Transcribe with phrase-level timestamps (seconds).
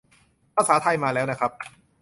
[0.55, 1.51] ภาษาไทยมาแล้วนะครับ